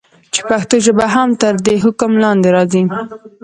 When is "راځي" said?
2.55-2.83